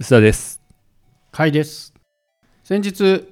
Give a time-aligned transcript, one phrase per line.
[0.00, 0.62] 薄田です。
[1.32, 1.92] 会です。
[2.62, 3.28] 先日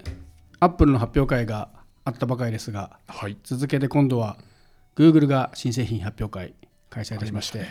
[0.58, 1.68] アップルの発表会が
[2.04, 3.38] あったばかりですがはい。
[3.44, 4.36] 続けて今度は
[4.96, 6.54] Google が新製品発表会
[6.90, 7.66] 開催いたしまして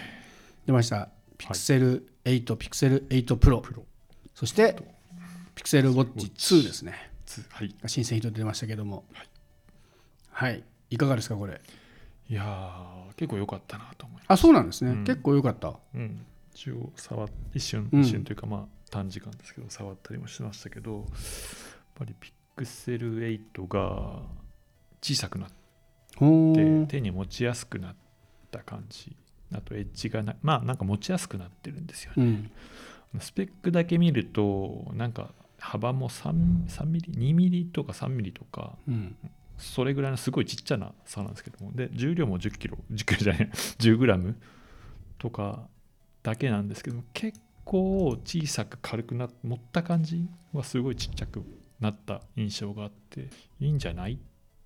[0.65, 1.09] 出ました。
[1.37, 3.61] Pixel 8、Pixel 8 Pro
[4.33, 4.77] そして
[5.57, 7.11] Pixel Watch 2ですね。
[7.25, 7.75] つはい。
[7.83, 9.03] が新製品と出ましたけども。
[10.31, 11.59] はい、い、かがですかこれ？
[12.29, 14.25] いやー、結構良かったなと思います。
[14.29, 15.03] あそうなんですね、うん。
[15.03, 15.73] 結構良かった。
[15.93, 16.25] うん。
[16.53, 18.01] 一応触っ一瞬、うん。
[18.01, 21.03] 一瞬というか、まあ、短時間ですけど、触ったりもしましたけど、やっ
[21.95, 22.15] ぱり
[22.57, 24.21] Pixel 8が
[25.01, 25.49] 小さくなっ
[26.15, 27.95] ほて、ー手に持ちやすくなっ
[28.51, 29.13] た感じ。
[29.53, 32.23] あと、エッジがな、まあ、なんか持ちやすくなってるんですよね。
[32.23, 32.51] うん
[33.21, 39.15] スペックだけ見ると、なんか幅も 3, 3ミリ、2ミリとか3ミリとか、うん
[39.57, 44.35] それぐらいのすごいちっちゃな差なんですけどもで重量も10キロ10キロじゃない10グラム
[45.17, 45.69] とか
[46.23, 47.03] だけなんですけども
[47.65, 51.43] 結構小さく軽くな持った感じはすごいちっちゃく
[51.79, 54.17] なった印象があっていいんじゃないっ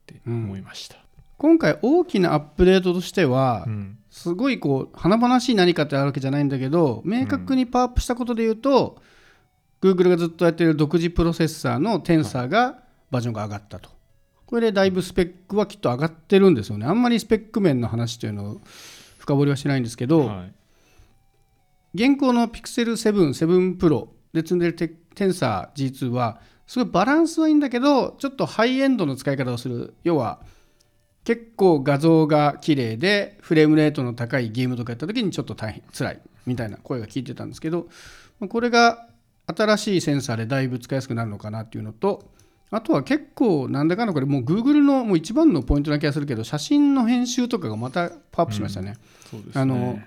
[0.06, 0.98] て思いました、
[1.38, 3.98] 今回大きなアップデートとしては、うん。
[4.10, 9.02] すごいこう華々しい何かってあるわけじゃないんだけど明確にパワーアップしたことで言うと、
[9.82, 12.80] Google がずっとやってる独自プロセッサーのテンサーが
[13.12, 13.90] バージョンが上がったと。
[14.45, 16.86] これでだいぶスペックはきっと上がってるんですよね。
[16.86, 18.62] あんまりスペック面の話というのを
[19.20, 20.54] 深掘りはしないんですけど、はい
[21.94, 30.40] 現行の Pixel 7、7 Pro で積んでるテテンサー G2 はすごいバランスはいいんだけどちょっとハイエンドの使い方をする要は
[31.23, 37.88] 結構画像が綺麗でフレームレートの高いゲームとかやった時にちょっと大変辛いみたいな声が聞いてたんですけど
[38.40, 39.08] まあこれが
[39.48, 42.32] 新しいセンサーでだいぶ使いやすくなるのかなっていうのと
[42.72, 48.95] あとは結構なんだかんだこれもう Google のもう一番のポイントな気がするけど写真の編集とかがまたパワーアップしましたね。
[49.30, 50.00] そうですねあの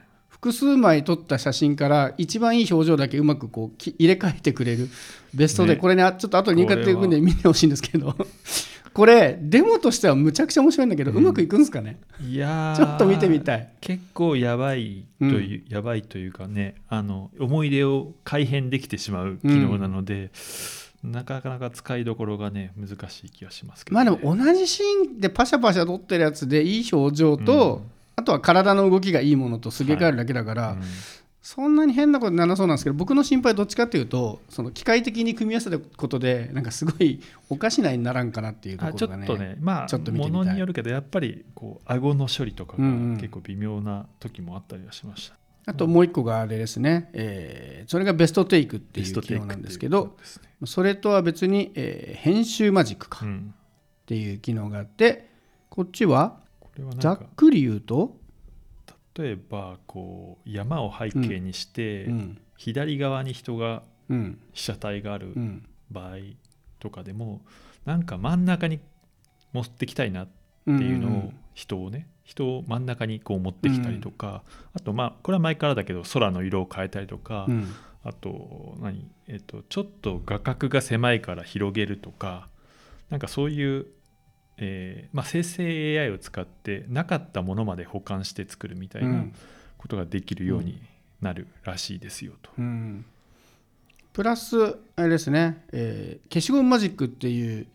[0.42, 4.88] 複数枚撮った写真から一番いい表情だけうまくこうき入れ替えてくれる。
[5.32, 5.80] ベストで、ね。
[5.80, 8.16] これねあちょっと後でリンク貼っていくんで見てほしいんですけど。
[8.92, 12.00] これデモとしてはむちゃくちゃ面白いんだけど、うまくいくんですかね？
[12.20, 12.76] いやー。
[12.76, 13.68] ちょっと見てみたい。
[13.80, 20.32] 結構やばいという、やばいというかねあの思い出を改変できてしまう機能なので、
[21.04, 30.82] なかなか使いどころがね難しい気がしますけど、まあね、でも同じシーンでパシャパシャ撮ってるやつでいい表情と、うんあとは体の動きがいいものとすげ替えるだけだから、うん。
[31.42, 45.36] そんなに変なことにならそうなんですけど僕の心配はどっちかっていうとその機械的に組み合わせたことでなんかすごいおかしなにならんかなっていうところがねっとねまあちょっとものによるけどやっぱりこう顎の処理とかがうんうん結構微妙な時もあったりはしました、
[45.66, 50.16] あともう一個があれですね、えーそれがベストテイクっていう機能なんですけど
[50.60, 50.66] ね。
[50.66, 53.54] それとは別に、えー編集マジックかっうん、
[54.06, 55.28] ていう機能があって
[55.68, 56.36] こっちは
[56.98, 58.16] ざっかくり言うと、
[59.14, 62.38] 例えばこう山を背景にして、うん。
[62.56, 64.38] 左側に人がうん。
[64.52, 65.66] 被写体があるうん。
[65.90, 66.16] 場合
[66.78, 67.42] とかでも
[67.84, 68.80] なんか真ん中に
[69.52, 70.32] 持ってきたいなって
[70.66, 77.74] うんいうのを人をね人を真ん中にこう持ってきたりとか、あとまあこれは前からだけど空の色を変えたりとか、うん。
[78.04, 82.48] あと何、えっとちょっと画角が狭いから広げるとか
[83.10, 83.86] なんかそういう、
[84.64, 89.24] えーまあ、生成 AI を使ってなかったものまで保管して作るみたいな
[89.76, 90.80] ことができるように
[91.20, 92.50] なるらしいですよと。
[92.56, 93.04] うん。
[94.12, 97.66] プラスあれですね、えー消しゴムマジックっていう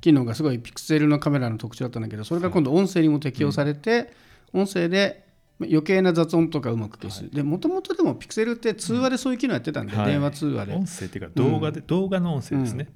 [0.00, 4.12] 機能がすごいピクセルのカメラの特徴だったんだけどそれが今度音声にも適用されて、
[4.52, 5.26] 音声で
[5.60, 10.06] 余計な雑音とかうまく消す、でもともとでもピクセルって通話でそういう機能やってたんで、はい。
[10.06, 12.88] 電話通話で、音声っていうか動画で、動画の音声ですね。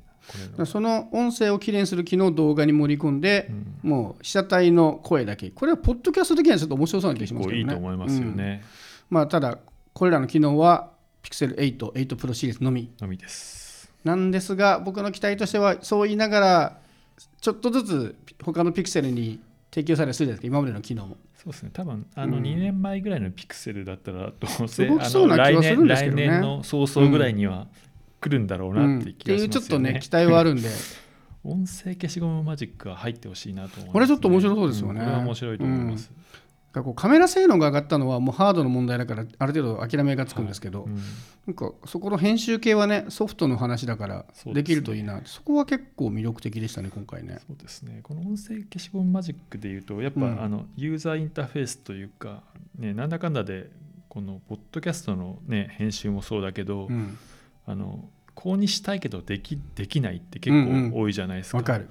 [0.67, 3.51] その音声をきれいにする機能を動画に盛り込んで、
[3.83, 5.51] もう被写体の声だけ。
[5.51, 7.59] これはポッドキャスト的にはちょっと面白そうな気がしますけどね。
[7.61, 8.37] いいと思いますようん。
[8.37, 8.65] ね。
[9.11, 9.59] まあ、ただ
[9.93, 10.91] これらの機能は
[11.23, 12.91] Pixel8、8 Pro シリーズのみ。
[13.01, 13.91] のみです。
[14.05, 16.79] なんですが僕の期待としてはそう言いながら
[17.41, 21.17] ちょっとずつ他のピクセルに適用されるするじゃないですか今までの機能も。
[21.37, 21.71] そうですね。
[21.73, 22.43] 多分あのうん。
[22.43, 27.67] 2年前ぐらいのピクセルだったらどうせうん来年の早々ぐらいには
[28.21, 29.39] 来るんだろうなっていう気がしますよね。
[29.39, 30.69] っていうちょっとね期待はあるんで。
[31.47, 35.01] 音声消しゴムマジックは入ってほしいなと思います、これちょっと面白そうですよね。
[35.01, 35.05] ん。
[35.05, 36.11] これは面白いと思います。
[36.75, 36.83] なん。
[36.83, 40.97] かこうカメラ性能が上がったのはもうハードの問題だからある程度諦めがつくんですけど、うん。
[41.47, 45.21] なんかそこの編集系はねソフトの話だからできるといいな。
[45.25, 47.39] そこは結構魅力的でしたね今回ね。
[47.47, 48.01] そうですね。
[48.03, 50.43] この音声消しゴムマジックでいうとやっぱ、うん。
[50.43, 52.43] あのユーザーインターフェースというか、
[52.77, 53.71] ね、なんだかんだで
[54.09, 57.17] このポッドキャストの、ね、編集もそうだけど、うん
[57.67, 60.91] あのこうにしたいけどできできないって結うんうん。
[60.93, 61.59] 構多いじゃないですか。
[61.59, 61.89] わかる。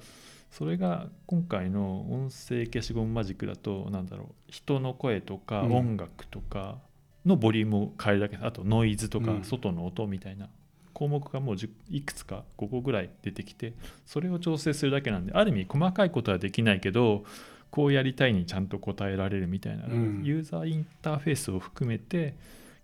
[0.50, 5.72] それが今回の音声消しゴムマジックだとなんだろう人の声とかうん。
[5.74, 6.78] 音楽とか
[7.24, 9.44] のボリュームを変えるだけあとノイズとかうん。
[9.44, 10.48] 外の音みたいな。
[10.94, 13.74] 項目がもう10いくつか5個ぐらい出てきて
[14.06, 17.24] それを調整するだけなんである意味細かいことはできないけど
[17.70, 20.22] こうやりたいにちゃんと答えられるみたいな、うん。
[20.24, 22.34] ユーザーインターフェースを含めて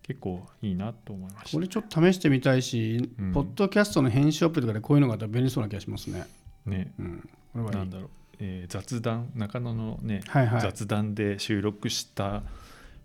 [0.02, 6.26] 結構いいなと思いましたこれちょっと試してみたいし、うんポッドキャストの編集アップとかでこういうのがあったら便利そうな気がしますね。
[6.66, 8.10] ねうん、これはいいなんだろう、
[8.40, 10.60] えー雑談中野のね、はいはい。
[10.60, 12.42] 雑談で収録した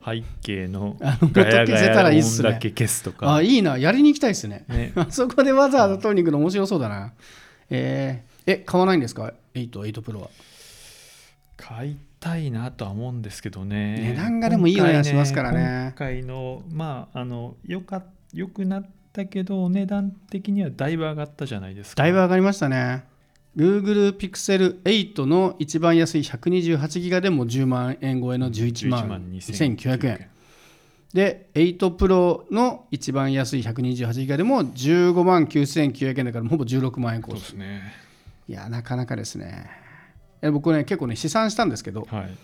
[0.03, 0.97] 背景の
[1.31, 3.77] ガヤガヤいいっすね音だけ消すとかあ、いいな。
[3.77, 4.65] やりに行きたいですね。
[4.67, 7.13] ねあそこでわざわざ取りに行くの面白そうだな。
[7.69, 10.29] えーえ、買わないんですか ?8、8 Pro は。
[11.57, 18.03] 買いたいなとは思うんですけどね値段がでもいいお値段しますからね今回のまああのよか
[18.33, 23.05] よくなったけどお値段的にはだいぶ上がったじゃないですかだいぶ上がりましたね。
[23.57, 30.29] Google Pixel 8の一番安い128ギガでも10万円超えの11万2900円。
[31.13, 37.39] で、8 Pro の一番安い128ギガでも15万9900円だからほぼ16万円コース。
[37.39, 37.81] ですね
[38.47, 39.87] いや、なかなかですね。
[40.42, 42.38] え僕ね、結構ね、試算したんですけど、はい。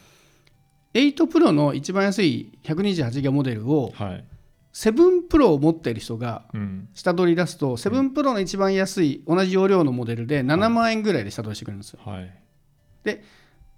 [0.93, 4.25] 8 Pro の一番安い128ギガモデルをはい。
[4.73, 6.89] 7 Pro を持っている人がうん。
[6.93, 11.99] 下取り出すと7 Pro の一番安い同じ容量のモデルで7万円ぐらいで下取りしてくれるんですよ。
[12.03, 12.31] はい。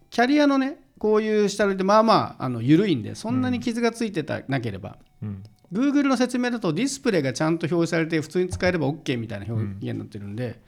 [0.10, 5.44] キャリアのねこういう下取りってまあまああの緩いんでそんなに傷がついてたなければ、うん。
[5.74, 10.60] Google の説明だとディスプレイがちゃんと表示されて普通に使えれば OK みたいな表現になってるんで,、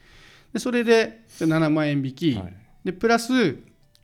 [0.51, 3.33] でそれで7万円引き、はいでプラス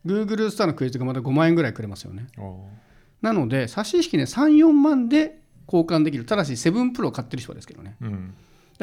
[0.06, 2.28] Google スターのクレジットがまた5万円ぐらいくれますよね。
[3.22, 6.26] なので差し引きね34万で交換できる。
[6.26, 7.96] ただし7 Pro を買ってる人はですけどね。
[8.02, 8.34] うん。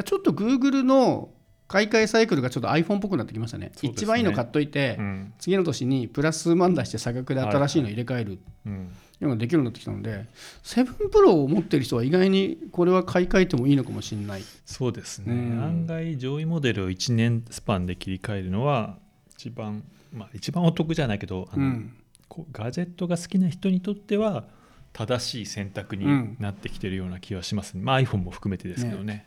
[0.03, 1.29] ちょっと Google の
[1.69, 3.67] 買い替えサイクルがちょっと iPhone っぽくなってきましたね。
[3.67, 3.73] ね。
[3.83, 5.35] 一番いいの買っといて、うん。
[5.39, 8.39] 次の年にプラス数万出して差額で新しいの入れ替える。
[8.65, 8.73] うん。
[8.73, 10.25] いうのができるようになってきたので
[10.65, 14.43] 7 Pro を持ってる人は意外にこれは買い替えてもいいのかもしれない。
[14.65, 15.63] そうですね、うん。
[15.63, 18.97] 案外上位モデルを1年スパンで切り替えるのは
[19.41, 19.83] 一番
[20.13, 21.97] まあ一番お得じゃないけどあの、うん。
[22.29, 24.45] こうガジェットが好きな人にとっては
[24.93, 27.83] 正しい選択になってきてるような気はします、ね。
[27.83, 29.27] まあ、iPhone も含めてですけどね。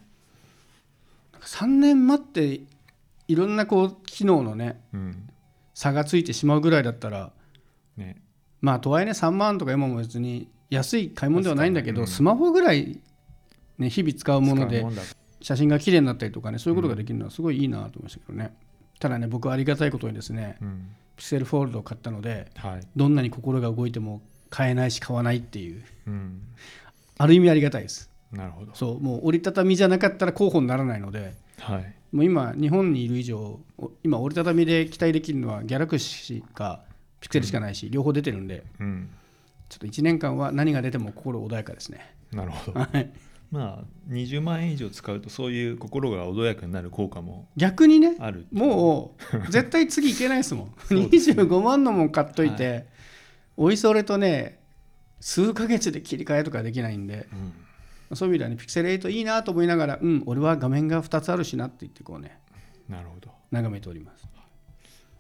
[1.42, 2.62] 3年待って
[3.28, 5.30] いろんなこう機能のねうん。
[5.74, 7.32] 差がついてしまうぐらいだったら
[7.98, 8.22] ね。
[8.62, 12.08] まあとはいえね3万とか今も別に安い買い物ではないんだけど、うん。
[12.08, 13.02] スマホぐらい、
[13.80, 14.86] ね、日々使うもので
[15.42, 18.56] 写真が綺麗になったりとかねそういうことができるのはすごいいいなと思いましたけどね、
[19.00, 20.96] ただね僕はありがたいことにですねうん。
[21.16, 22.82] ピクセルフォールドを買ったのではい。
[22.96, 25.84] どんなに心が動いても買えないし買わないっていう。
[26.08, 26.42] うん、
[27.18, 28.10] ある意味ありがたいです。
[28.32, 28.74] なるほど。
[28.76, 31.96] そうもう折りたたみじゃなかったら候補にならないのではい。
[32.12, 36.82] もう今日本にいる以上お今折りたたみで期待できるのはギャラクシーか
[37.20, 39.10] ピクセルしかないし、両方出てるんでうん。
[39.70, 42.14] ちょっと1年間は何が出ても心穏やかですね。
[42.32, 42.80] なるほど。
[42.80, 43.12] はい
[43.54, 50.68] まあ20万円以上使うとそういう心が穏やかになる効果も逆にねあるもう絶対次いけないですもん。
[50.96, 51.06] ね。
[51.06, 52.88] 25万のもん買っといて、
[53.56, 54.60] おいそれとね
[55.20, 57.28] 数ヶ月で切り替えとかできないんで
[58.10, 62.40] うん、そういう意味ではねピクセル8いいなと思いながらうん俺は画面が2つあるしなって言ってこうね
[62.90, 63.32] なるほど。
[63.52, 64.28] 眺めております。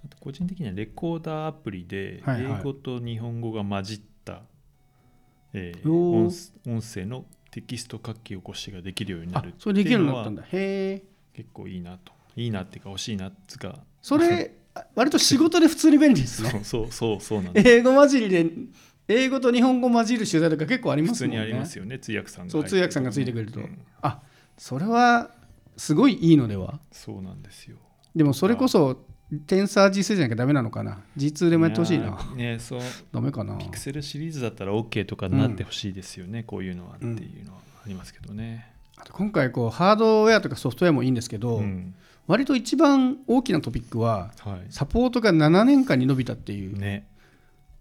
[0.03, 2.59] あと個人的にはレコーダーアプリではいはい。
[2.61, 4.41] 英語と日本語が混じった、
[5.53, 6.63] えーおー。
[6.65, 11.03] 音音声のテキスト書き起こしができるようになあるそれできるようになったっていうのはんだへえ。
[11.35, 12.11] 結構いいなと。
[12.35, 13.77] いいなっていうか欲しいなっつうか。
[14.01, 16.49] それあ割と仕事で普通に便利ですね。
[16.49, 17.69] そうそうそうそうなんです。
[17.69, 18.49] 英語混じりで
[19.07, 21.37] 英語と日本語混じる取材とか結構あり普ますもんね。
[21.37, 21.99] 通にありますよね。
[21.99, 23.59] 通訳さんがそう入って通訳さんがついてくれると。
[23.59, 23.79] うん。
[24.01, 24.19] あ
[24.57, 25.29] それは
[25.77, 26.79] すごいいいのでは？
[26.91, 27.77] そうなんですよ。
[28.15, 29.05] でもそれこそ
[29.41, 32.17] テンサー G2 じゃなきゃダメなのかな？G2 でもやってほしいな。
[32.35, 32.81] ねそう。
[33.11, 33.55] ダメかな？
[33.57, 41.95] ピクセルシリーズだったら OK とかになってほしいですよね、こういうのはっていうのはありますけどね、あと今回こうハードウェアとかソフトウェアもいいんですけど、うん。
[42.25, 46.77] 割と一番大きなトピックははサポートが7年間に伸びたっていいう。
[46.77, 47.07] ね。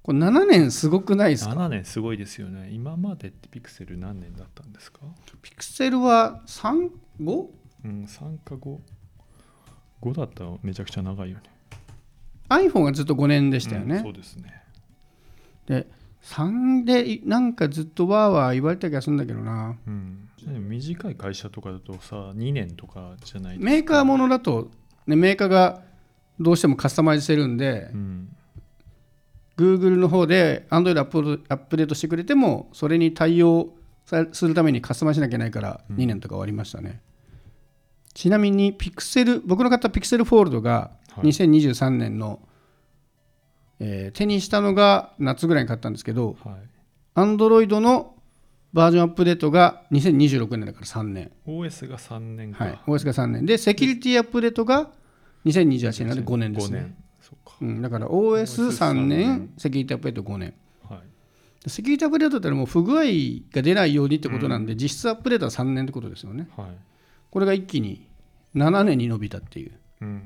[0.02, 2.71] これ7年すごくないですか？7年すごいですよね。
[2.73, 4.99] 今までってピクセル何年だったんですか？
[5.42, 7.47] ピクセルは 3?5?
[7.85, 8.78] うん3か5
[10.02, 11.42] 5だったらめちゃくちゃ長いよね。
[12.49, 14.62] iPhone がずっと5年でしたよね、うんそうですね。
[15.66, 15.87] で
[16.25, 19.76] 3でなんかずっとわーわー言われた気がするんだけどな。
[19.87, 20.28] うん。
[20.68, 24.71] 短い会社とかだとさ2年とかじゃないメーカーものだと、
[25.06, 25.82] ね、メーカーが
[26.40, 28.37] どうしてもカスタマイズしてるんで、うん、
[29.56, 33.73] Google の方で Android アップアップデートしてくれてもそれに対応
[34.04, 37.00] さするためにカスタマイズしなきゃいけないからうん2年とか終わりましたね、
[38.14, 42.40] ちなみにピクセル僕の買ったピクセルフォールドがはい2023年の、
[43.78, 46.54] えー手にしたのが夏ぐらいに買ったんですけどはい。
[47.14, 48.14] Android の
[48.73, 53.47] バージョンアップデートが2026年だから3年、OS が3年か、はい、OS が3年。
[53.47, 54.90] でセキュリティアップデートが
[55.45, 56.95] 2028年なので5年です5ね
[57.33, 60.54] うか、うん、だから OS3 年セキュリティアップデート5年。
[60.88, 61.00] はい。
[61.64, 63.04] でセキュリティアップデートってのはもう不具合
[63.52, 66.49] が出ないようにってことなんで、実質アップデートは3年ってことですよね。
[66.57, 66.66] はい
[67.33, 68.07] これが一気に
[68.55, 69.73] 7年に伸びたっていう。
[70.03, 70.23] うん、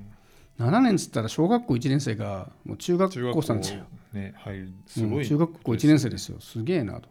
[0.59, 6.41] 7年っつったら小学校1年生がもう中学中学校校3年ね入るすごい、うん中学校1年生ですよ。
[6.41, 7.09] すげえなと。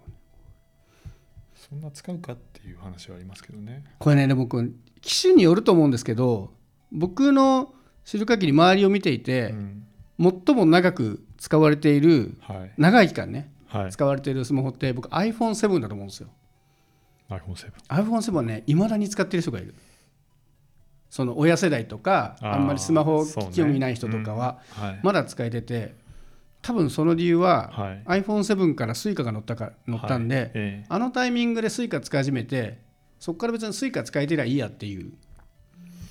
[1.56, 3.86] そんな使うかっていう話はありますけどね。
[3.98, 4.68] これねでもこれ
[5.00, 6.52] 機種によると思うんですけど
[6.92, 7.74] 僕の
[8.04, 9.88] 知る限り周りを見ていて、うん。
[10.46, 12.74] 最も長く使われているはい。
[12.78, 13.92] 長い期間ねはい。
[13.92, 16.28] 使われているスマホって僕 iPhone7 だと思うんですよ。
[17.30, 19.74] iPhone7 iPhone7 はねいまだに使ってる人がいる
[21.16, 25.96] その親世代とかあんまりスマホ興味ない人とかははい、まだ使えてて
[26.62, 28.22] 多分その理由ははい。
[28.22, 30.46] iPhone7 から Suica が乗ったか乗ったんで、はい。
[30.46, 30.52] え
[30.84, 30.86] え。
[30.90, 32.80] あのタイミングで Suica 使い始めて
[33.18, 35.14] そこから別に Suica 使えてりゃいいやっていう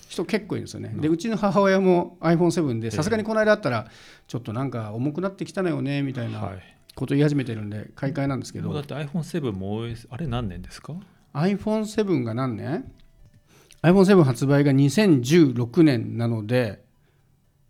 [0.09, 0.95] 人結構いるんですよね。
[0.97, 3.89] でうちの母親も iPhone7 でさすがにこの間あったら
[4.27, 6.77] ちょっとなんか重くなってきたのよねみたいなはい。
[6.95, 8.73] こと言い始めてるんで買い替えなんですけど。
[8.73, 10.95] だって iPhone7 も OS あれ何年ですか
[11.35, 12.91] ？iPhone7 が何年？
[13.85, 16.83] ?iPhone7 発売が2016年なので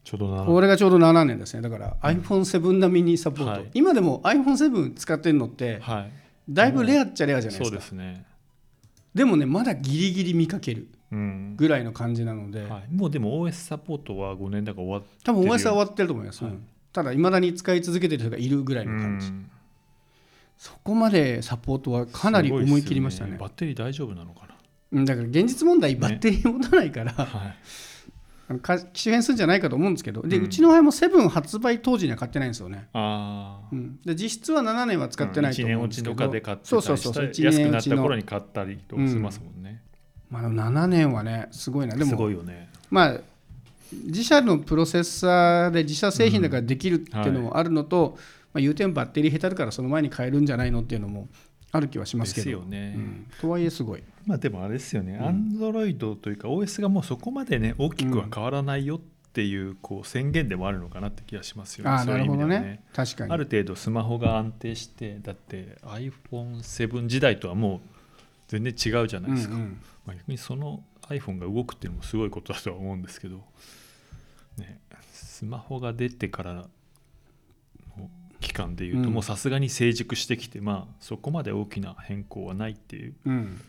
[0.05, 1.63] ちょうど7これがちょうど7年ですね。
[1.63, 3.71] だから iPhone7 並みにサポート、はい。
[3.75, 6.13] 今でも iPhone7 使ってるのってはい。
[6.49, 8.25] だいぶレアっちゃレアじゃないでそうすかですね。
[9.15, 11.55] でもねまだギリギリ見かけるうん。
[11.57, 16.53] ぐらいの感じなので、はい、もうでも OS サポートは5年だから終わっ多分 OS は終わってると思います、はい。
[16.53, 16.67] うん。
[16.93, 19.51] ただいまだに使い続けてる人がいるぐらいての感じ、うん。
[20.59, 23.33] そこまでサポートはかなり思い切りましたね。
[23.33, 24.49] すごいっすよバッテリー大丈夫なのかな？
[24.49, 24.54] うん
[24.95, 27.57] だから現実問題バッテリー持たないから、はい。
[28.93, 39.83] 機種変するんじゃないかと思うんですけどで、ううんちの場合も7発売当時には買ってないんですよね、ああうん、で実質は7年は使ってないと1年思うんですけど、落ちとかで買ってたりそうそうそうそうした1安くなった年落ちの頃に買ったりとかしますもんね、
[40.31, 41.97] まあ、でも7年はねすごいな。
[41.97, 42.69] ですもごいよね。
[42.91, 43.21] まあ
[43.93, 48.19] 自社のプロセッサーで自社製品だからできるっていうのもあるのと、
[48.53, 51.29] まあ、言うてもバッテリー下手るからその前に買えるんじゃないのっていうのも
[51.75, 52.45] ある気はしますけど。
[52.45, 53.27] ですよね、うん。
[53.41, 54.03] とはいえすごい。
[54.27, 55.27] まあでもあれですよね、うん。
[55.27, 59.01] アンドロイドというか OS がもうそこまでね大きくは変わらないよっ
[59.33, 61.91] ていうこう宣言でもあるのかなって気がしますよね。
[61.91, 62.69] ああそういう意なるほど味ではね。
[62.69, 63.33] ね確かに。
[63.33, 67.81] ある程度スマホが安定してだって iPhone7 時代とはもう
[68.47, 69.81] 全然違うじゃないですか、うんうん。
[70.07, 73.43] まあ、逆にその iPhone が動くっていうのもすごいことだとは思うんですけど、
[74.59, 74.79] ね、
[75.11, 76.71] スマホが出てからの
[78.45, 79.15] 期間でいうとうん。
[79.15, 83.61] もうさすがに成熟してきて、まあそこまで大きな変更はないっていううん。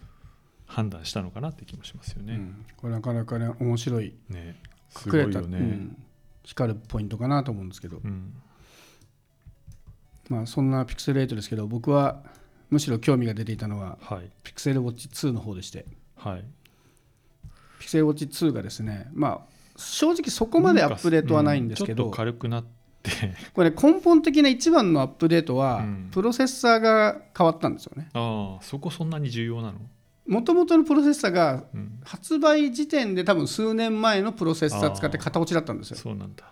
[0.67, 2.34] 判断したのかなって気もしますよね。
[2.34, 2.65] うん。
[2.75, 4.13] これなかなかね面白い。
[4.29, 4.55] ね。
[4.89, 5.58] すごい隠れた、よね。
[5.58, 5.98] うん。
[6.44, 8.34] 光るポイントかなと思うんですけど、うん。
[10.29, 12.24] まあ、そんなピクセル8ですけど僕は
[12.72, 14.29] むしろ興味が出ていたのははい。
[14.44, 15.86] ピクセルウォッチ2の方でして。
[16.17, 16.44] はい。
[17.79, 22.85] ピクセルウォッチ2がですねまあ正直そこまでアップデートはないんですけど、うちょっと軽くなって
[23.54, 26.10] これ、ね、根本的な一番のアップデートは、うん。
[26.12, 28.10] プロセッサーが変わったんですよね。
[28.14, 29.80] ああそこそんなに重要なの、
[30.28, 35.98] もともとのプロセッサーがうん、発売時点で多分数年前のプロセッサー使って型落ちだったんですよ。
[35.98, 36.46] そうなんだ。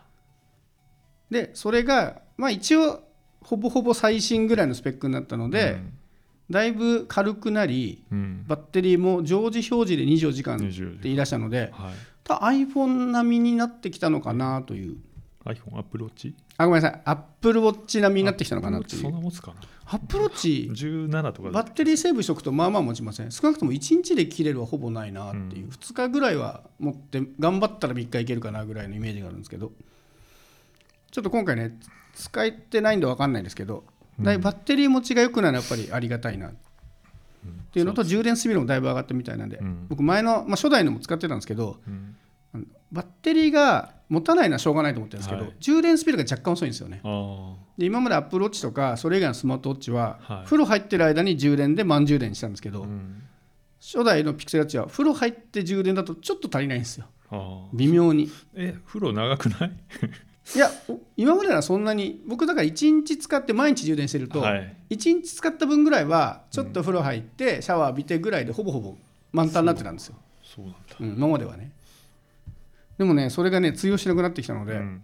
[1.29, 3.03] でそれがまあ一応
[3.41, 5.81] ほぼほぼ最新ぐらいのスペックになったので、
[6.49, 8.17] だいぶ軽くなりうん。
[8.17, 11.93] うんバッテリーも常時表示で24時間って20言い出したのではい。
[12.23, 14.97] た iPhone 並みになってきたのかなという
[15.45, 16.33] iPhone、Apple Watch?
[16.57, 17.01] あごめんなさい。
[17.05, 19.61] Apple Watch 並みになってきたのかなといそんうな持つかな。
[19.85, 23.31] Apple Watch 17とかバッテリーセーブしておくとまあまあ持ちません？
[23.31, 25.71] 少なくとも1日で切れるはほぼないなっていう、うん。
[25.71, 29.71] 2日ぐらいは持って頑張ったら3日いけるかなぐらいのイメージがあるんですけど。
[31.11, 31.77] ちょっと今回ね
[32.15, 33.83] 使えてないんで分かんないですけど、
[34.19, 36.53] だいぶバッテリー持ちが良くなるのはやっぱりありがたいなっ
[37.71, 39.85] ていうのと充電スピードもだいぶ上がったみたいなんで、うん。
[39.89, 41.77] 僕前の、まあ、初代のも使ってたんですけど
[42.91, 45.53] バッテリーが持たないのはしょうがないと思ってるんですけど、はい。
[45.59, 47.01] 充電スピードが若干遅いんですよね。
[47.03, 50.45] あで今まで Apple Watch とかそれ以外のスマートウォッチは、はい。
[50.45, 53.23] 風呂入ってる間に充電で満充電にしたんですけど、あ、うん、
[53.81, 57.07] 初代のピクセルウォッチは風呂入って充電だとちょっと足りないんですよ。
[57.73, 58.29] 微妙に。
[58.53, 59.71] え風呂長くない？
[60.55, 64.75] いやお今まではそんなに僕だから1日使って毎日充電してると、はい。
[64.91, 68.97] 1日使った分ぐらいはちょっと風呂入ってシャワー浴びてぐらいでほぼほぼ
[69.31, 70.79] 満タンになってたんですよ、そうなんだ。
[70.99, 71.71] うん、今まではね
[72.97, 75.01] でもねそれがね通用しなくなってきたので,、うん。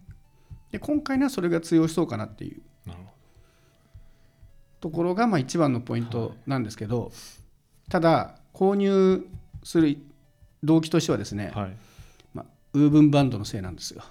[0.71, 2.61] で今回ねそれが通用しそうかなっていう。
[4.81, 7.11] ところがまあ一番のポイントなんですけど、
[7.89, 9.27] ただ購入
[9.61, 9.97] する
[10.63, 11.75] 動機としてはですね、どはい。
[12.33, 14.03] まあ、ウーブンバンドのせいなんですよ。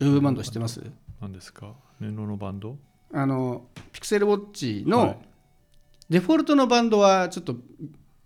[0.00, 0.82] ウーブンバンド知ってます？
[1.22, 1.72] 何ですか？
[2.00, 2.76] 布のバンド？
[3.14, 5.18] あのピクセルウォッチの、はい。
[6.10, 7.56] デフォルトのバンドはちょっと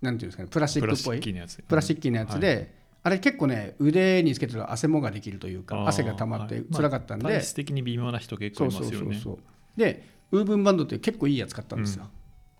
[0.00, 1.20] なんていうんですかねプラスチックっぽい。
[1.20, 2.40] プラスチッキーのやつ。
[2.40, 6.64] で、あれ結構ね腕につけてると汗もができるというか汗が溜まってはい。
[6.72, 9.14] 辛かったんで、体質的に微妙な人結構そそういうますよね。
[9.16, 12.08] そうそうでウーブンバンドって結構いいやつ買ったんですよ、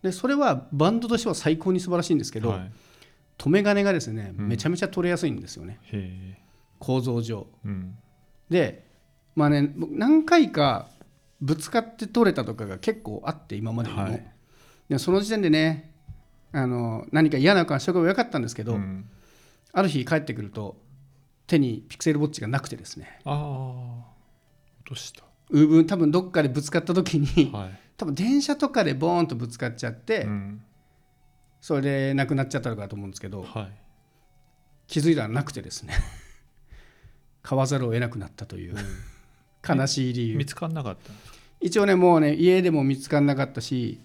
[0.02, 2.72] でそれはバンドとしては最高に素晴らしいんですけど、はい。
[3.38, 4.48] 留め金がですねうん。
[4.48, 6.38] めちゃめちゃ取れやすいんですよね、へ
[6.78, 7.46] 構造上。
[7.64, 7.98] えうん。
[8.50, 8.86] で
[9.36, 10.88] まあね僕何回か
[11.40, 14.26] ぶつかって取れたとかが結構あって今までにも、はい。
[14.88, 15.92] でその時点でね
[16.52, 19.08] あの何か嫌な感触が良かったんですけど、うん
[19.72, 20.76] ある日帰ってくると
[21.46, 23.20] 手にピクセルウォッチがなくてですね。
[23.24, 24.12] ああ
[24.80, 25.22] 落とした？
[25.86, 27.78] 多分どっかでぶつかった時にはい。
[27.96, 30.62] 多分電車とかでボーンとぶつかっちゃって、うん。
[31.60, 33.72] それでなくなっちゃったのかと思うんですけどはい。
[34.88, 35.94] 気づいたらなくてですね。
[37.42, 38.74] 買わざるを得なくなったという
[39.68, 40.36] 悲しい理由。
[40.36, 41.12] 見つかんなかった
[41.60, 44.00] 一応ねもうね家でも見つからなかったし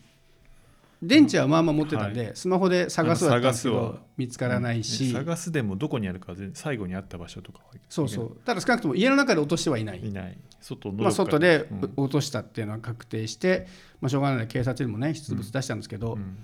[1.01, 3.99] 電池はまあまあ持ってたんで、スマホで探すは探すは。
[4.17, 8.37] 見つからないし、探すでもどこにあるか全最後にあった場所とかはそうそう。
[8.45, 9.99] ただ少なくとも家の中で落としてはいない。
[9.99, 10.37] いない。
[10.59, 11.93] 外のまあ、外でうん。
[11.97, 13.67] 落としたっていうのは確定して、
[14.01, 16.37] まあ、しょうがないので警察にもね出物出したんですけど、うん。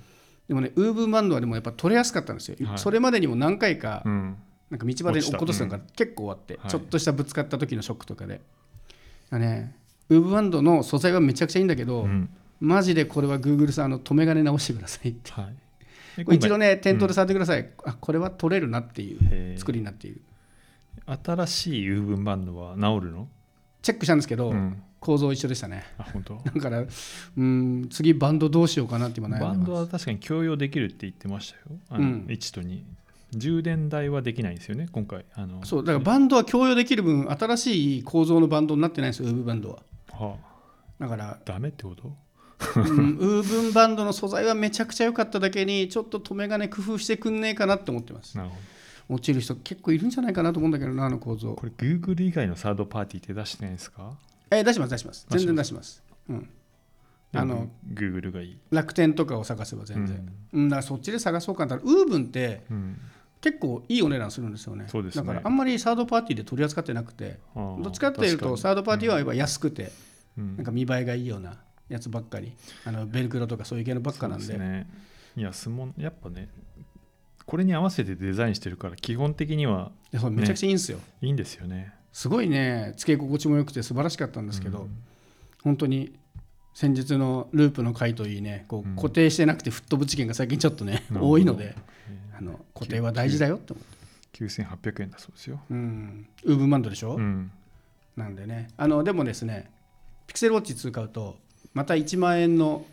[0.47, 2.77] でもねウーブンバンドはでもやっぱ取れやすかったんですよ、はい。
[2.77, 4.37] それまでにも何回かうん。
[4.69, 6.69] なんか道端に落っことすのが結構あって、はい。
[6.69, 8.41] ちょっとしたぶつかった時のショックとかで、
[9.29, 9.75] あね、
[10.09, 12.29] ウーブンバンドの素材はめちゃくちゃいいんだけど、うん
[12.63, 15.31] マジでこれは Google さんあの止め金直してくださいって。
[15.33, 15.49] は
[16.21, 16.35] い。
[16.35, 20.21] 一度ね店頭で触ってください、あこれは取れるなっていう作りになっている。
[21.05, 23.27] 新しいウーブンバンドは治るの？
[23.81, 24.81] チェックしたんですけど、うん。
[25.01, 25.83] 構造一緒でしたね。
[25.97, 26.41] あ本当？
[26.55, 26.85] だから
[27.37, 31.77] うん次バンドどうしようかなって今悩んでますバンドは確かに共用できるって言ってましたよ。
[31.89, 32.25] あの、うん。
[32.29, 32.81] 1と2
[33.31, 35.25] 充電台はできないんですよね今回。
[35.33, 39.79] あのそうだからバンドは共用できる分新しい構造のバンドになってないんですよウーブンバンドは。
[40.11, 40.53] はあ。
[40.99, 42.15] だから、ダメってこと？
[42.75, 48.37] うん、ウーブンバンドの素材はめちゃくちゃ良かっただけにちょっと止め金工夫してくんねえかなって思ってます。
[49.09, 51.49] 落ちる人結構いるんじゃないかなと思うんだけどなあの構造。
[51.49, 54.13] どこれ Google 以外のサードパーティーって出してないんですか？
[54.51, 54.91] えー出します。
[54.91, 55.27] 出します。
[55.29, 56.03] 全然出します。
[56.29, 56.49] うん。
[57.35, 62.99] あの Google がいい、楽天とかを探せば全然、うん、だからそっちで探そうかなウーブンってうん。
[63.41, 64.85] 結構いいお値段するんですよね。
[64.87, 65.27] そうですね。
[65.27, 69.91] だからあんまりサードパーティーで取り扱ってなくてどっちかっていうとサードパーティーはやっぱ安くて、
[70.37, 70.55] うん。
[70.55, 71.57] なんか見栄えがいいような
[71.89, 72.53] やつばっかり。
[72.85, 74.57] あのベルクロとかそういう系のばっかなんで。
[74.57, 74.87] ね。
[75.35, 76.47] いや相撲やっぱね
[77.45, 81.93] これに合わせてデザインしてるから基本的にはでそうめちゃくちゃいいんですよ、いいんですよね。
[82.11, 85.03] すごいねつけ心地も良くて素晴らしかったんですけど、うん。
[85.63, 86.13] 本当に
[86.73, 88.93] 先日のループの回といいねこうん。
[88.93, 91.29] う固定してなくて吹っ飛ぶ事件が最近ちょっとね、なるほど。
[91.31, 97.51] 多いのでえあの固定は大事だよって思って、ー9800円だそうですよ、うん、ウーブンバンドでしょ、うん、
[98.15, 98.69] なんでね。
[98.77, 99.69] あのでもですね
[100.27, 101.37] ピクセルウォッチ2買うと
[101.73, 102.85] また1万円の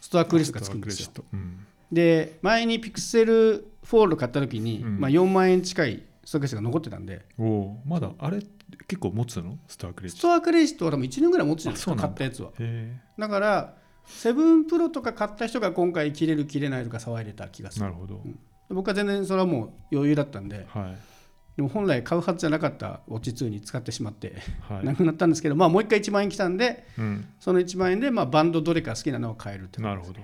[0.00, 1.24] ストアクレジットがつくんですよ。
[1.32, 1.66] うん。
[1.90, 5.00] で前にピクセルフォール買った時に、うん。
[5.00, 7.24] まあ、4万円近いストアクレジットが残ってたんで。
[7.38, 8.42] おおまだあれ
[8.86, 9.58] 結構持つの？
[9.66, 10.20] スタークレジット。
[10.20, 12.50] ストアクレジットは多分1年ぐらい持つんですよあそうなんだ買ったやつは。
[12.58, 13.74] へだから
[14.06, 17.86] セブンプロとか買った人が今回切れる切れないとか騒いでた気がする。
[17.86, 18.22] えなるほど、
[18.70, 20.66] 僕は全然それはもう余裕だったんで。
[20.68, 21.17] はい
[21.58, 24.84] でも本来買うはずじゃなかったウォッチ2に使ってしまってはい。
[24.84, 30.20] なくなったんですけど、まあもう一回1万円来たんでうん、その1万円でまあバンドどれか好きなのを買えるってなるほど。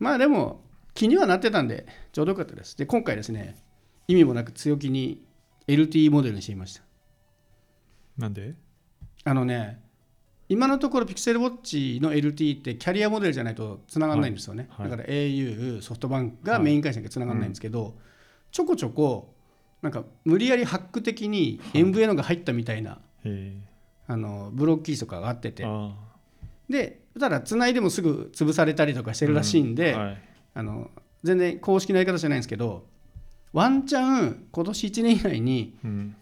[0.00, 2.76] まあでも気にはなってたんでちょうどよかったです。
[2.76, 3.54] で今回ですね
[4.08, 5.24] 意味もなく強気に
[5.68, 6.82] LTE モデルにしてみました。
[8.18, 8.56] なんで？
[9.22, 9.80] あのね
[10.48, 14.88] 今のところピクセルウォッチの LTE ってキャリアモデルじゃないとつながらないんですよね、はい。
[14.88, 14.98] はい。
[14.98, 17.94] だから au ソフトバンクがメイン会社につながらないんですけど、
[18.50, 19.35] ちょこちょこ
[19.82, 23.56] なんか無理やりハック的に MVNO が入ったみたいな、へえ
[24.08, 25.64] あのブロックキーとかがあってて。
[25.64, 25.94] あ
[26.68, 30.00] でただつないでもすぐ潰されたりとかしてるらしいんで、うん。
[30.00, 30.22] はい。
[30.54, 30.90] あの
[31.22, 32.86] 全然公式なやり方じゃないんですけど
[33.52, 36.16] ワンチャン今年1年以内にうん。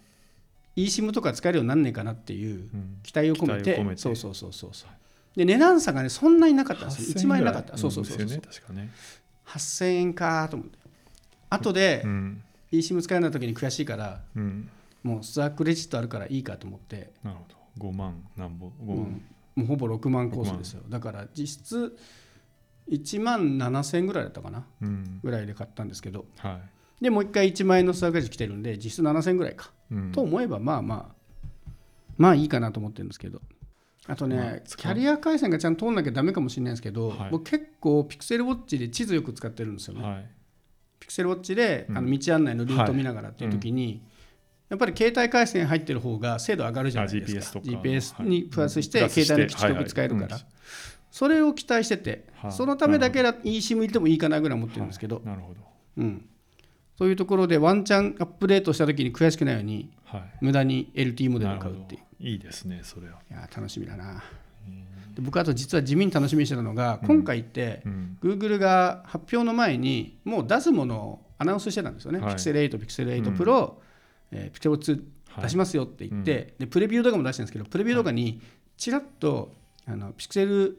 [0.75, 2.99] eSIM とか使えるようになんねえかなっていううん。
[3.03, 3.63] 期待を込めて。
[3.63, 4.01] 期待を込めて。
[4.01, 4.89] そうそうそうそうそう。
[5.37, 7.15] で値段差がねそんなになかったんですよ。
[7.15, 7.77] 1万円なかった。
[7.77, 8.91] そうそうそうそうね。
[9.47, 10.77] 8000円かと思って。
[11.49, 12.43] 後でうん
[12.77, 14.69] eSIM 使えない時に悔しいからうん。
[15.05, 17.89] もうスタークレジットあるからいいかと思って、なるほど。
[17.89, 19.21] 5万なんぼ5万、うん。
[19.55, 20.81] もうほぼ6万コースですよ。
[20.89, 21.95] だから実質
[22.89, 24.65] 1万7000円ぐらいだったかな。
[24.81, 25.19] うん。
[25.23, 26.25] ぐらいで買ったんですけど。
[26.37, 26.59] は
[26.99, 29.71] でもう一回1万円のスタークレジット来てるんで実質7000円ぐらいか。
[29.91, 30.11] い、うん。
[30.11, 31.15] と思えばまあまあ
[32.17, 33.41] まあいいかなと思ってるんですけど。
[34.07, 37.29] あとね、まあキャリア回線がちゃんと通んなきゃダメかもしれないですけど、はい。
[37.29, 40.29] 僕結構ピクセルウォッチで地図よく使ってるんですよね、はい
[41.05, 41.97] ピクセルウォッチで、うん。
[41.99, 44.01] あの道案内のルート見ながらっていう時に、
[44.69, 47.59] やっぱり携帯回線入ってる方が精度上がるじゃないですか。
[47.59, 48.27] あ GPS とか。
[48.27, 50.39] GPS にプラスしてうん携帯の基地局使えるから、
[51.11, 55.59] それを期待してて、はあそのためだけだ eSIM 入れてもいいかなぐらい思ってるんですけど、なるほど。
[55.97, 56.25] うん、
[56.97, 60.23] そういうところでワンチャンアップデートした時に悔しくないようにはい。
[60.41, 62.01] 無駄に LT モデルを買うっていう。
[62.19, 63.19] いいですねそれは。
[63.29, 64.23] いやー楽しみだな。
[64.67, 68.17] うんで僕あと実は地味に楽しみにしてたのが、今回ってうん。
[68.21, 72.33] Google が発表の前にもう出すものをアナウンスしてたんですよね、はい。
[72.35, 73.75] Pixel 8、Pixel 8 Pro、
[74.31, 75.43] えー Pixel 2はい。
[75.43, 78.41] 出しますよって言って、でプレビュー動画も出してるんですけどプレビュー動画に
[78.77, 79.53] ちらっと
[79.87, 80.75] あの Pixel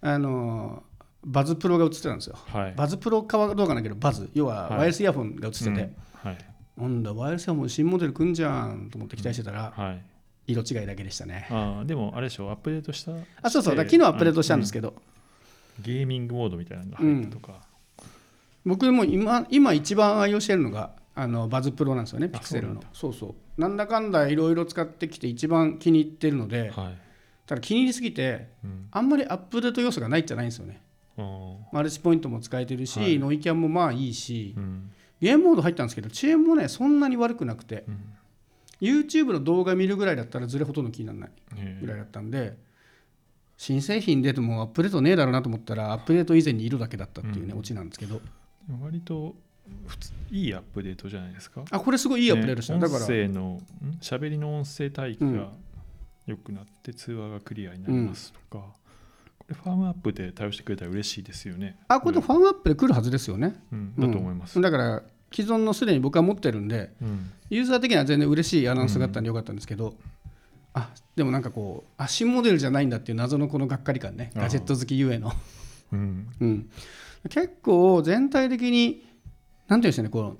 [0.00, 0.82] あの
[1.24, 2.74] バズプロが映ってたんですよ、はい。
[2.76, 4.28] バズプロかはどうかなけどバズ。
[4.34, 4.70] 要ははい。
[4.70, 5.76] ワイヤレスイヤホンが映ってて、うん。
[5.76, 6.38] はい。
[6.76, 10.15] なんだワイヤレスイヤホン新モデル来んじゃんと思って期待してたら、はい
[10.46, 11.48] 色違いだけでしたね。
[11.50, 14.94] ああでもあれでしょアップデートしたあそうそうだ昨日アップデートしたんですけど、
[15.80, 17.60] ゲーミングモードみたいなのが入ったとか、
[18.64, 22.82] 僕も今今一番愛用してるのがあのバズプロなんですよねあピクセルの。
[22.92, 23.60] そそうそう。
[23.60, 26.98] なんだかんだいろいろ使ってきて一番気に入ってるのではい。
[27.46, 28.88] ただ気に入りすぎてうん。
[28.90, 30.80] あんまりアップデート要素がないじゃないんですよね。
[31.72, 33.18] マルチポイントも使えてるし、はい。
[33.18, 34.54] ノイキャンもまあいいし。
[34.56, 34.90] うん。
[35.20, 37.84] ゲームモード入ったんですけど遅延もねそんなに悪くなくて。
[37.88, 38.15] うん
[38.80, 42.56] YouTube の動画見るぐらいだったらずれほとんど気にならないへぐらいだったんで
[43.56, 47.58] 新製品出てもアップデートねえだろうなと思ったらアップデート以前にいるだけだったっていうね、うん。
[47.60, 48.20] オチなんですけど。
[48.68, 49.34] え割と
[49.86, 51.64] 普通いいアップデートじゃないですか？
[51.70, 53.60] あこれすごいいいアップデートした、ねだから音声のん
[54.00, 55.52] 喋りの音声帯域が
[56.26, 58.66] 良くなって通話がクリアになりますとか、
[59.38, 61.78] これファームアップで対応してくれたら嬉しいですよね。
[61.88, 63.54] あこれファンアップで来るはずですよね。
[63.72, 64.56] うん、だと思います。
[64.56, 64.62] うん。
[64.62, 67.30] だから既存のすでに僕は持ってるんでうん。
[67.50, 69.94] ユーザー的には全然嬉しいアナウンスがあったんでよかったんですけど、
[70.74, 74.30] あでもなんかこうあ新モデルじゃないんだっていう謎のこのがっかり感ね。
[74.34, 75.32] ガジェット好きゆえの、
[75.92, 76.28] うん。
[76.40, 76.70] うん、
[77.28, 79.04] 結構全体的に
[79.68, 80.36] なんていうんですかねこの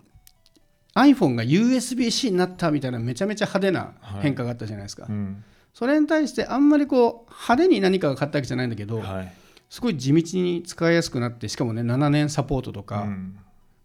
[0.94, 5.44] iPhone が USB-C になったみたいなめちゃめちゃ派手な変化があったじゃないですか、うん。
[5.75, 9.33] それに対してあんまりこう派手に何かが変わったわけじゃないんだけど、はい。
[9.68, 13.38] すごい地道に使いやすくなってしかもね7年サポートとか、うん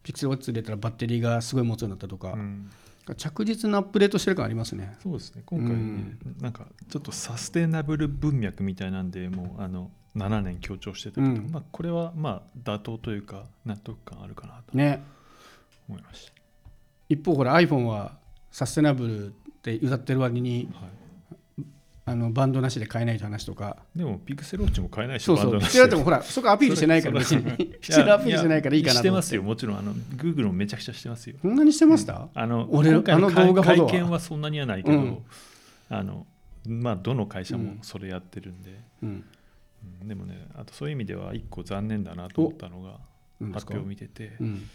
[0.04, 2.34] ピクセルウォッチ入れたらバッテリーがすごい持つようになったとか。
[2.34, 2.70] う、ん。
[3.18, 4.96] 着実なアップデートしてる感ありますね。
[5.02, 11.50] そうですね今回ね、なんかちょっとサステナブル文脈みたいなんでもうあの7年強調してたけど、うん。
[11.52, 14.78] まあ、これはまあ妥当というか納得感あるかなと。
[14.78, 15.04] ね。
[15.90, 16.32] 思いまし
[17.10, 18.14] 一方ほら iPhone は
[18.52, 19.30] サステナブルっ
[19.62, 20.90] て歌ってる割にた、はい、
[22.12, 23.78] あのバンドなしで買えないという話とか。
[23.96, 25.60] でもピクセルウォッチも買えないしそうそう。
[25.60, 29.44] ピクセルでもほらそこアピールしてないから別にピクセルアピールしてないからいいかなしてますよ。
[29.44, 31.38] もちろんあの Google もめちゃくちゃしてますよ。
[31.42, 35.18] そんなにしてました、あの俺あの動画会見はそんなにはないけど、うん。
[35.90, 36.26] あの
[36.68, 39.10] まあどの会社もそれやってるんで、うん。
[39.10, 39.26] うん
[40.04, 43.00] でもねあとそういう意味では一個残念だなと思ったのが
[43.52, 44.34] 発表を見てて。
[44.40, 44.70] うん、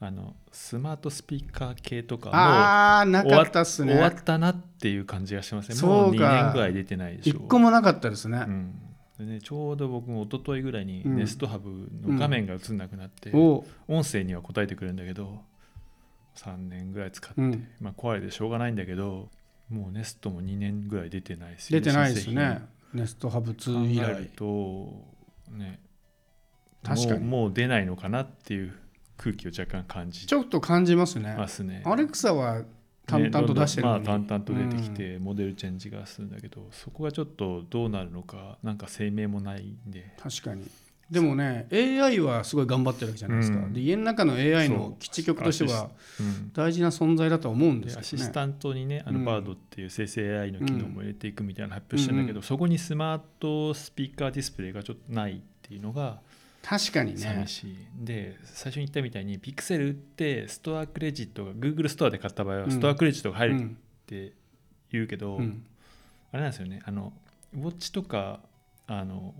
[0.00, 8.44] あのスマートスピーカー系とかああなかったっす終わねったなっていう感じがしますねそうもう2か年ぐらい出てないでし一ょ個もなかったですね。
[8.46, 8.74] う、ん。
[9.18, 11.16] でね、ちょうど僕も一昨日ぐらいにうん。
[11.16, 13.64] ネストハブの画面が映んなくなって、お。
[13.88, 15.42] 音声には答えてくれるんだけど
[16.36, 17.66] 3年ぐらい使って、うん。
[17.80, 19.28] まあ、壊れてしょうがないんだけど
[19.68, 22.60] もうネストも2年ぐらい出てないし出てないですね。
[22.94, 25.04] ネストハブ品2以考える来と
[25.50, 25.80] ね
[26.84, 27.18] 確かに。
[27.20, 28.72] もうもう出ないのかなっていう
[29.18, 31.34] 空気を若干感じちょっと感じますね。
[31.36, 31.82] ますね。
[31.84, 32.62] アレクサは
[33.06, 40.14] 淡々と出してるのに、ねまあ、淡々と出てきてモデルチェンジがするんだけど、そこがちょっとどうなるのかなんか声明もないんで。
[40.18, 40.64] 確かに。
[41.10, 43.72] でもね AI はすごい頑張ってるわけじゃないですか、うん。
[43.72, 45.88] で家の中の AI の基地局としては
[46.20, 46.52] うん。
[46.52, 49.24] 大事な存在だとは思うんでですアけどねシスタントにねあのうん。
[49.24, 56.20] バードっていう生成 AI の機能も入れていくみたいな発表してるんだけど、そこにスマートスピーカーディスプレイがちょっとないっていうのが
[56.62, 57.18] 確かにね。
[57.18, 62.70] 寂しい、で最初に言ったみたいにピクセルってストアクレジットが Google ストアで買った場合はうん。
[62.70, 64.32] ストアクレジットが入るっうんて
[64.90, 65.64] 言うけど、うん。
[66.32, 66.80] あれなんですよね。
[66.84, 67.12] あの
[67.54, 68.40] ウォッチとか
[68.86, 69.34] あの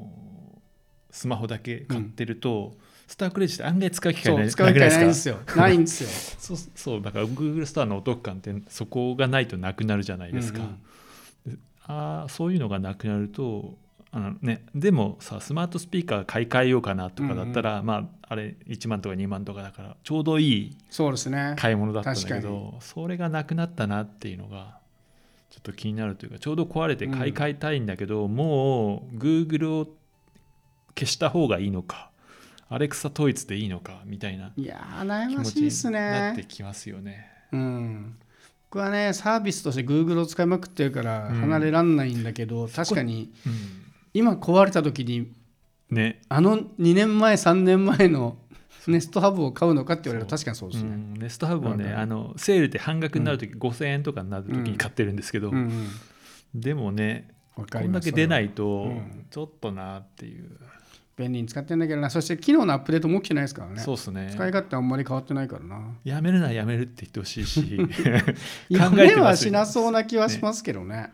[1.10, 2.76] スマホだけ買ってると、
[3.06, 5.38] ストアクレジット案外使う機会ない使う機会ないんですよ。
[5.56, 6.08] ないんですよ。
[6.38, 10.66] そうそうだから Google ストアのお得感ってそこがないとなくなるじゃないですか、うん
[11.46, 11.58] うん。
[11.86, 13.76] あーそういうのがなくなると
[14.10, 21.54] あの、ね、でもさスマートスピーカー買い替えようかなとかだったら、まああれ1万とか2万とかだからちょうどいいそうですね。
[21.58, 24.78] 買い物だったんだけ確どそれがなくなったなっていうのが
[25.50, 29.88] ちょっと気になるというかちょうど壊れて買い替えたいんだけど、もう Google を
[30.94, 32.10] 消した方がいいのか
[32.68, 37.30] アレクサ統一でいいのかみたいないやー悩気持ましいっすちになってねきますよね。
[37.52, 38.18] うん。
[38.70, 41.34] 僕はねサービスとして Google を使いまくってるからうん。
[41.40, 43.87] 離れらんないんだけど、確かにうん
[44.18, 45.32] 今壊れた時に
[45.90, 46.20] ね。
[46.28, 48.36] あの2年前3年前の
[48.88, 56.60] ネストハブを買うのかって言われると確かにそうですね、うん、ネストハブもね、あのセールで半額になるとき、5000円とかになるときに買ってるんですけど、うんうん。
[56.60, 59.26] でもねこんだけ出ないとうん。
[59.30, 60.50] ちょっとなっていう、
[61.16, 62.10] 便利に使ってんだけどな。
[62.10, 63.80] そして機能のアップデートも起きてないですからね。
[63.80, 64.30] そうっすね。
[64.32, 65.96] 使い勝手あんまり変わってないからな。
[66.04, 67.78] やめるならやめるって言ってほしいし。
[68.70, 71.12] や考えめはてますよしなそうな気はしますけどねね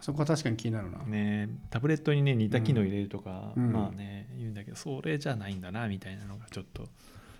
[0.00, 3.72] そこは確かに気になるな、ねタブレットにね似た機能入れるとか、うん。
[3.72, 6.86] まあね言うんだけどそれじゃないんだなみたいなのがちょっと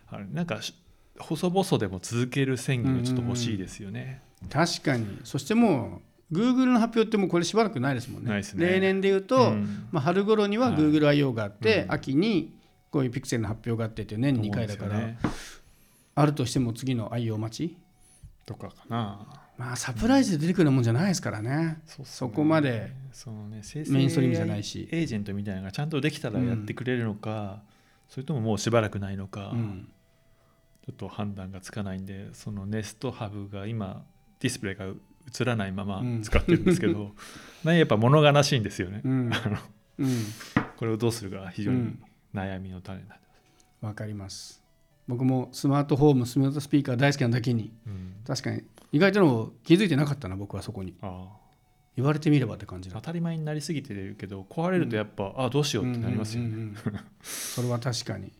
[0.08, 0.32] ある。
[0.32, 0.74] なんかし
[1.18, 5.20] 細々でも続ける宣言がちょっと欲しいですよね、確かに。
[5.24, 8.30] そしてもう Google の発表ってもうこれしばらくないですもんね。
[8.30, 8.66] ないですね。
[8.66, 9.88] 例年で言うと、うん。
[9.92, 10.76] まあ、春頃にははい。
[10.76, 11.92] GoogleIO があって、うん。
[11.92, 12.52] 秋に
[12.90, 15.18] こういうピクセルの発表があってっていう年に2回だから、ね。
[16.16, 17.76] あるとしても次の IO 待ち
[18.44, 22.28] とかかなまあサプライズで出てくるもんじゃないですからね、そうっすね。
[22.28, 23.62] そこまでそのね。
[23.88, 24.88] メインストリームじゃないし。
[24.92, 27.62] エージェントみたいなのがちゃんとできたらやってくれるのか、
[28.08, 29.88] それとももうしばらくないのか、うん。
[30.84, 34.04] ちょっと判断がつかないんでそのネストハブが今
[34.38, 36.22] ディスプレイが映らないままうん。
[36.22, 37.14] 使ってるんですけど、
[37.64, 39.02] ねやっぱ物悲しいんですよね、
[40.76, 42.02] これをどうするかが非常にうん
[42.34, 43.24] 悩みの種になって
[43.80, 44.62] わかります。
[45.08, 48.64] 僕もスマートフォームスマートスピーカー大好きなだけにます、確かに
[48.96, 50.94] 意外とでも気づいてなかったな僕はそこに。
[51.02, 51.28] あ
[51.96, 56.76] 言われてみればって感じだあ当たり前になりすぎてるけど壊れるとやっぱ、あどうしようってなりますよね、うんうんうんうん。
[57.22, 58.28] それは確かに。
[58.28, 58.32] い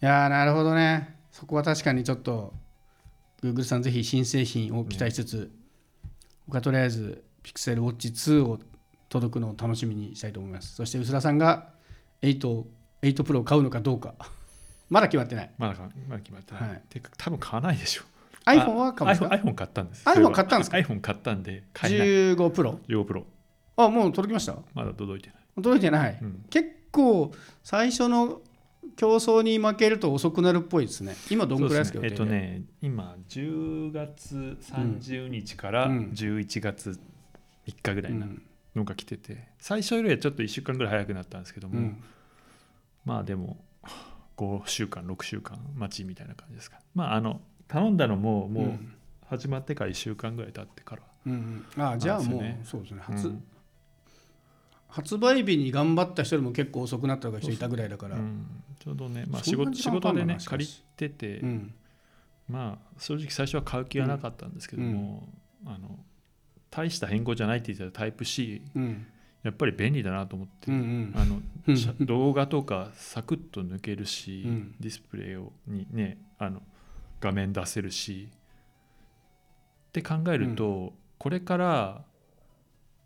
[0.00, 1.16] やーなるほどね。
[1.30, 2.52] そこは確かにちょっと
[3.42, 5.52] Google さんぜひ新製品を期待しつつ、
[6.46, 8.58] 僕はとりあえず Pixel Watch 2を
[9.08, 10.74] 届くのを楽しみにしたいと思います。
[10.74, 11.68] そして薄田さんが
[12.22, 12.66] 8を
[13.02, 14.14] 8 Pro を買うのかどうか。
[14.90, 15.50] まだ決まってない。
[15.58, 16.82] まだかまだ決まってない、はい。
[16.88, 18.04] てか多分買わないでしょ
[18.46, 20.04] iPhone は買うんですか？iPhone, 買ったんです。
[20.06, 22.08] iPhone 買ったんですか？iPhone 買ったんで買えない。
[22.08, 23.24] 15 Pro 15 Pro
[23.76, 24.56] あもう届きました？
[24.74, 26.44] まだ届いてない、届いてない、うん。
[26.50, 28.40] 結構最初の
[28.96, 31.16] 競争に負けると遅くなるっぽいですね。
[31.30, 32.00] 今どんくらいですか？
[32.00, 32.08] ね。
[32.08, 36.10] えっとね今10月30日からうん。
[36.14, 37.00] 11月
[37.66, 38.42] 3日ぐらいなうん
[38.76, 42.02] のが来てて、最初よりはちょっと1週間ぐらい早くなったんですけども、うん。
[43.04, 43.56] まあでも
[44.36, 46.78] 5週間6週間待ちみたいな感じですか。
[46.94, 48.78] まああの頼んだのももう
[49.26, 52.62] 始まってから1週間ぐらい経ってから、うんうん、あじゃあもうそうですね。
[52.64, 53.00] そうですね。
[53.02, 53.44] 初,、うん。
[54.88, 58.16] 発売日に頑張った人よりも結構遅くなった人いたぐらいだから。
[58.16, 58.46] うん。
[58.78, 61.74] ちょうどね、まあ、仕事仕事でね借りてて、うん。
[62.48, 65.28] まあ正直最初は買う気がなかったんですけども、
[65.66, 65.98] あの
[66.70, 69.06] 大した変更じゃないって言ってたタイプ C うん。
[69.42, 71.12] やっぱり便利だなと思って、うんうん。
[71.14, 71.40] あの
[72.06, 74.74] 動画とかサクッと抜けるし、うん。
[74.78, 76.62] ディスプレイをにねあの
[77.24, 78.28] 画面出せるし。
[79.88, 82.04] って考えると、これから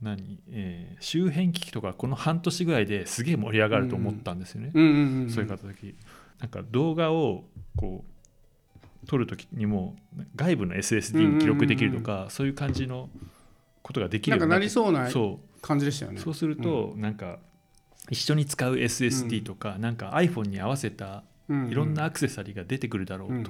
[0.00, 5.94] 何、えー周辺機器とかこの半年ぐらいですげえ盛り上がると思ったんですよね、うんうんうんそういう方時
[6.40, 7.44] なんか動画を
[7.76, 8.04] こ
[9.04, 9.96] う撮る時にも
[10.34, 13.08] 外部の SSD に記録できるとか、そういう感じの
[13.82, 15.60] ことができるようになりそうなそう。
[15.60, 16.20] 感じでしたよね。
[16.20, 17.38] そうすると、なんか
[18.10, 23.44] 一緒に使う SSD とか、なんか iPhone に合わせたいろんなアクセサリーが出てくるだろうと、うん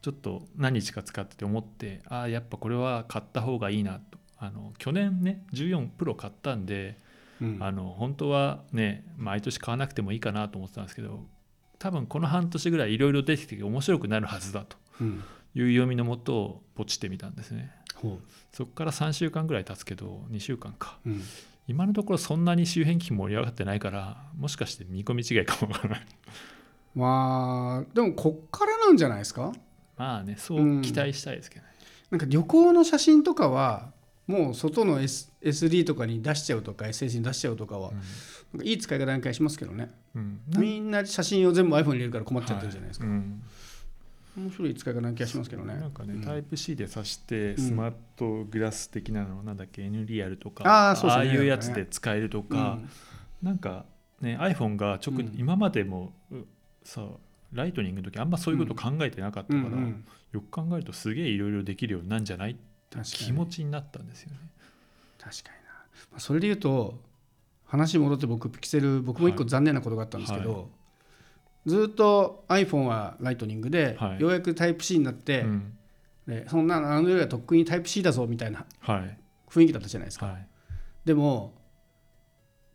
[0.00, 4.18] ちょっと何日か使ってて思ってああやっぱこれは買った方がいいなと。
[4.40, 6.98] あの去年ね14プロ買ったんで、
[7.40, 7.56] うん。
[7.60, 11.26] あの本当はね毎年買わなくてもいいかなと思ってたんですけど
[11.78, 15.24] 多分この半年ぐらいいろいろ出てきて面白くなるはずだとうん。
[15.54, 17.72] いう読みのもとをポチってみたんですね。
[17.96, 18.20] ほ
[18.52, 20.98] そこから3週間ぐらい経つけど2週間か。
[21.04, 21.22] ううん。
[21.66, 26.06] 今のところそんなに周辺機器盛り上がってないからもしかして見込み違いかもわからない。
[26.94, 29.52] まあでもこっからなんじゃないですか？
[29.98, 31.72] まあねそう期待したいですけどね、
[32.10, 33.92] なんか旅行の写真とかは
[34.26, 39.90] もう外の、S、SD とかに出しちゃうとか SS に出しちゃうとかは、なんかいい使い方な気がしますけどね。
[40.14, 40.40] うん。
[40.58, 43.16] みんな写真を全部 iPhone に入れるから困っちゃってるじゃないですか、はい。
[43.16, 43.42] うん
[44.36, 45.74] 面白い使い方な気がしますけどね。
[45.76, 46.20] なんかね、うん。
[46.20, 47.56] タイプ C で挿してん。
[47.56, 51.30] スマートグラス的なの、なんだっけ N リアルとかあーそうですね。
[51.30, 52.88] あいうやつで使えるとうか、ん。
[53.42, 53.86] なんか
[54.20, 55.34] ね iPhone が直、うん。
[55.36, 56.36] 今までもう
[56.84, 57.08] さ
[57.52, 60.04] ライトニングの時あんまそういうこと考えてなかったから、うんうん。
[60.32, 62.56] よく考えるとすげえいろいろできるようになんじゃない
[62.90, 64.36] 確か気に持ちになったんですよね。
[65.18, 65.70] 確かにな。
[66.12, 67.00] まあそれで言うと
[67.64, 69.48] 話戻って僕ピクセル僕も一個はい。
[69.48, 70.64] 残念なことがあったんですけど、はい。
[71.66, 74.20] ずっと iPhone はライトニングで、はい。
[74.20, 75.74] ようやくタイプ C になって、うん。
[76.26, 79.18] でそんなのあのよりはとっくにタイプ C だぞみたいなはい。
[79.48, 80.46] 雰囲気だったじゃないですか、はい。
[81.06, 81.54] でも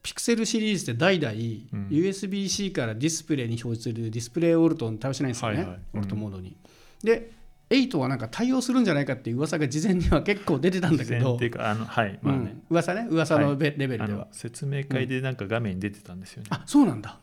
[0.03, 1.87] ピクセルシリーズって代々、ん。
[1.89, 5.67] USB-C からディスプレイに表示するディスプレイオルトン対応しないんですよね、はい。
[5.67, 6.55] はいオルトモードに。
[7.01, 7.31] で
[7.69, 11.15] 8はなんか対応するんじゃないかっていう噂が事前には結構出てたんだけど。
[11.15, 16.49] 自然っていうかあのはいまあね、うん、噂ね噂のベレベルあでは、の説明会でなんか画面に出てたんですよね。
[16.51, 17.19] あそうなんだ。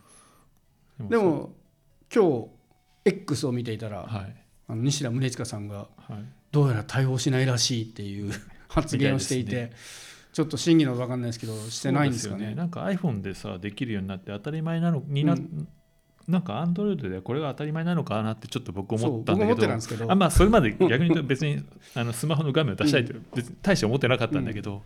[0.98, 1.52] ででも
[2.12, 2.48] 今日
[3.04, 4.34] X を見ていたら、はい。
[4.68, 6.24] あの西田宗近さんがはい。
[6.50, 8.32] どうやら対応しないらしいっていう
[8.68, 9.70] 発言をしていて
[10.32, 12.40] ちょっと真偽の分かんないですけどしてないんですかね？
[12.40, 15.68] そうよなんか iPhone でさできるようになって当たり前なのにな、うん。
[16.28, 19.78] なんか Android でこれが当たり前なのかなってちょっと僕思ったんだけど。
[19.80, 20.12] けど。
[20.12, 21.64] あまあそれまで逆に言うと別に
[21.94, 24.82] あのスマホの画面を出したいって別に大して思ってなかったんだけど、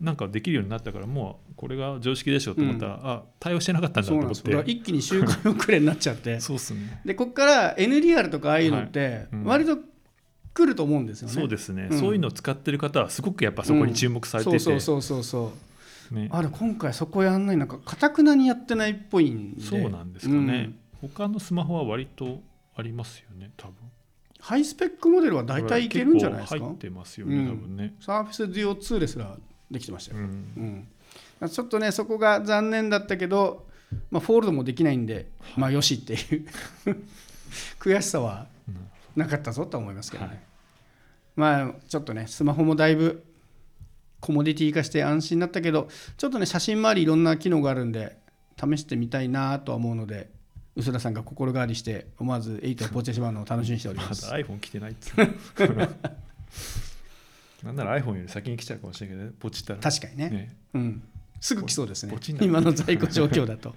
[0.00, 4.64] なんかできるようになったからもうこれが常識でしょと思ったら、あ対応してなかったんだと思って。
[4.66, 6.40] 一気に周回遅れになっちゃって。
[6.40, 7.00] そうっすね。
[7.04, 9.44] でここから NDR とかああいうのってうん。
[9.44, 9.78] 割と
[10.60, 11.98] 来ると思うんですよね、そうですね、うん。
[11.98, 15.52] そういうのを使ってる方はすごくやっぱそこに注目されてて、そうそうそうそうそ
[16.10, 22.40] うね、あれ今回そこやんないなんかかたくなにやってないっぽいんでそうなんですかね、他のスマホは割と
[22.76, 23.74] ありますよね多分
[24.40, 29.36] ハイスペックモデルは大体いけるんじゃないですか入ってますよね、うん多分ね、サーフェスデュオ2ですら
[29.70, 30.86] できてましたよ、うん
[31.40, 33.66] うん、ちょっとねそこが残念だったけど、
[34.10, 36.46] まあ、フォールドもできないんで、まあよしっていう
[37.78, 38.46] 悔しさは
[39.14, 40.40] なかったぞとは思いますけどね、はい
[41.36, 43.24] まあちょっとねスマホもだいぶ
[44.20, 48.18] コモディティ化して安心になったけどちょっとね写真周りいろんな機能があるんで
[48.58, 50.28] 試してみたいなとは思うので
[50.76, 55.16] 薄田さんが心変わりして思わず8をポチしてしまうのを楽しみにしておりまだます iPhone 来てないっつう
[57.64, 59.80] なんなら iPhone より先に来ちゃうかもしれないけどねポチったら。
[59.80, 60.30] 確かにね。
[60.30, 60.56] ね。
[60.74, 61.02] うん、
[61.40, 62.14] すぐ来そうですね。
[62.40, 63.74] 今の在庫状況だと。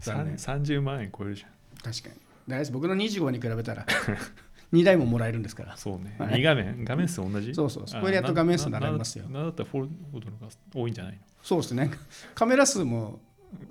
[0.00, 1.50] 残 念さん30万円超えるじゃん。
[1.82, 2.14] 確かに。
[2.48, 3.86] 大丈夫僕の25に比べたら
[4.76, 5.76] 2台ももらえるんですから。
[5.76, 6.40] そうね、はい。
[6.40, 7.54] 2画面画面数同じ？
[7.54, 9.24] そうそうそこでやっと画面数並びますよ。
[9.28, 11.18] ななだったらフォールドの方が多いんじゃないの？
[11.42, 11.90] そうですね。
[12.34, 13.20] カメラ数も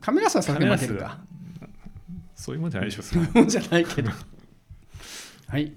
[0.01, 1.19] カメラ数はさすがに負けるか？
[2.35, 4.11] そういうもんじゃないでしょそそうれいうもんじゃないけど。
[5.47, 5.73] はい